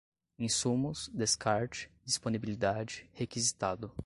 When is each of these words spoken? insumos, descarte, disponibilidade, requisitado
insumos, 0.39 1.07
descarte, 1.13 1.87
disponibilidade, 2.03 3.07
requisitado 3.13 3.91